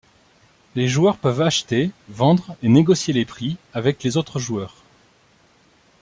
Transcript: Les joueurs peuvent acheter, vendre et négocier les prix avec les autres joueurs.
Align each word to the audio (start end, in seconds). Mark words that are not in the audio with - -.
Les 0.73 0.87
joueurs 0.87 1.17
peuvent 1.17 1.41
acheter, 1.43 1.91
vendre 2.09 2.55
et 2.63 2.69
négocier 2.69 3.13
les 3.13 3.23
prix 3.23 3.57
avec 3.71 4.01
les 4.01 4.17
autres 4.17 4.39
joueurs. 4.39 4.77